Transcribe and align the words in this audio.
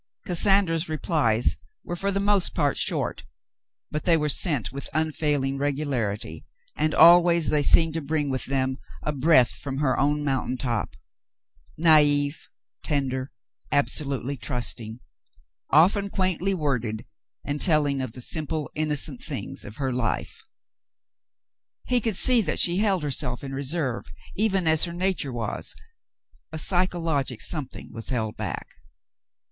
Cassandra's 0.25 0.89
replies 0.89 1.55
were 1.83 1.95
for 1.95 2.11
the 2.11 2.19
most 2.19 2.55
part 2.55 2.75
short, 2.75 3.23
but 3.91 4.03
they 4.03 4.17
were 4.17 4.29
sent 4.29 4.71
with 4.73 4.89
unfailing 4.95 5.59
regularity, 5.59 6.43
and 6.75 6.95
always 6.95 7.51
they 7.51 7.61
seemed 7.61 7.93
to 7.93 8.01
bring 8.01 8.31
with 8.31 8.45
them 8.45 8.79
a 9.03 9.13
breath 9.13 9.51
from 9.51 9.77
her 9.77 9.99
own 9.99 10.23
moun 10.23 10.47
tain 10.47 10.57
top— 10.57 10.95
naive— 11.89 12.49
tender— 12.91 13.29
absolutely 13.81 14.35
trusting— 14.37 15.01
often 15.69 16.09
quaintly 16.09 16.55
worded, 16.55 17.05
and 17.45 17.61
telling 17.61 18.01
of 18.01 18.13
the 18.13 18.21
simple, 18.21 18.71
innocent 18.73 19.23
things 19.23 19.63
of 19.63 19.75
her 19.75 19.93
life. 19.93 20.41
He 21.85 22.01
could 22.01 22.15
see 22.15 22.41
that 22.41 22.57
she 22.57 22.77
held 22.77 23.03
herself 23.03 23.43
in 23.43 23.53
reserve, 23.53 24.05
even 24.35 24.67
as 24.67 24.85
her 24.85 24.93
nature 24.93 25.31
was; 25.31 25.75
a 26.51 26.57
psychologic 26.57 27.39
something 27.39 27.91
was 27.93 28.09
held 28.09 28.35
back. 28.35 28.67